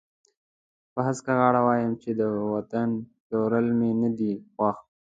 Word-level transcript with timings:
په 0.93 0.99
هسکه 1.07 1.31
غاړه 1.39 1.61
وایم 1.67 1.93
چې 2.01 2.09
د 2.19 2.21
وطن 2.53 2.89
پلورل 3.25 3.67
مې 3.79 3.91
نه 4.01 4.09
دي 4.17 4.33
خوښ. 4.53 4.77